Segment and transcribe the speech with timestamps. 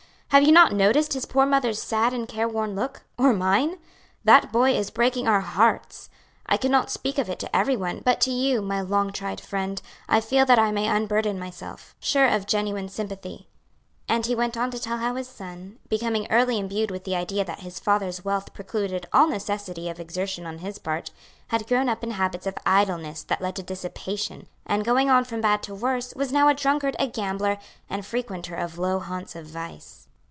[0.33, 3.03] Have you not noticed his poor mother's sad and careworn look?
[3.17, 3.75] or mine?
[4.23, 6.09] That boy is breaking our hearts.
[6.45, 9.41] I could not speak of it to every one, but to you, my long tried
[9.41, 13.49] friend, I feel that I may unburden myself, sure of genuine sympathy"
[14.07, 17.43] And he went on to tell how his son, becoming early imbued with the idea
[17.43, 21.11] that his father's wealth precluded all necessity of exertion on his part,
[21.49, 25.41] had grown up in habits of idleness that led to dissipation, and going on from
[25.41, 27.57] bad to worse, was now a drunkard, a gambler,
[27.89, 29.97] and frequenter of low haunts of vice.